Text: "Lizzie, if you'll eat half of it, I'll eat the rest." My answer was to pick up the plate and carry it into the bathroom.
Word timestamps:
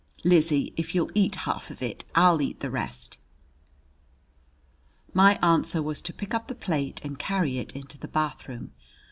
"Lizzie, 0.23 0.73
if 0.77 0.95
you'll 0.95 1.11
eat 1.13 1.35
half 1.45 1.69
of 1.69 1.83
it, 1.83 2.05
I'll 2.15 2.41
eat 2.41 2.61
the 2.61 2.71
rest." 2.71 3.19
My 5.13 5.37
answer 5.43 5.79
was 5.79 6.01
to 6.01 6.11
pick 6.11 6.33
up 6.33 6.47
the 6.47 6.55
plate 6.55 6.99
and 7.03 7.19
carry 7.19 7.59
it 7.59 7.71
into 7.73 7.99
the 7.99 8.07
bathroom. 8.07 8.71